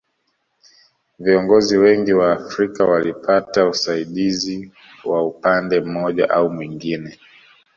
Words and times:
Viongozi 1.19 1.77
wengi 1.77 2.13
wa 2.13 2.31
Afrika 2.31 2.85
walipata 2.85 3.67
usaidizi 3.67 4.71
wa 5.05 5.23
upande 5.25 5.79
mmoja 5.81 6.29
au 6.29 6.49
mwingine 6.49 7.19